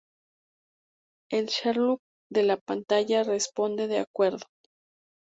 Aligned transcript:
El 1.29 1.45
Sherlock 1.51 2.01
de 2.31 2.41
la 2.41 2.57
pantalla 2.57 3.21
responde 3.21 3.85
"De 3.85 3.99
acuerdo". 3.99 4.47